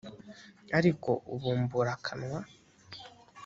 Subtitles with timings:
[0.77, 2.39] ariko ubumbura akanwa